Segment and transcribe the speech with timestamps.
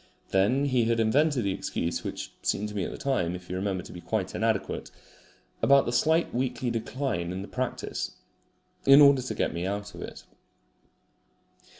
[0.31, 3.55] Then he had invented the excuse (which seemed to me at the time, if you
[3.55, 4.89] remember, to be quite inadequate)
[5.61, 8.09] about the slight weekly decline in the practice
[8.83, 10.23] in order to get me out of it.